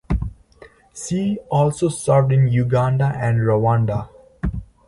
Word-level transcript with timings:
She 0.95 1.37
also 1.51 1.87
served 1.89 2.31
in 2.31 2.47
Uganda 2.47 3.13
and 3.15 3.37
Rwanda. 3.41 4.09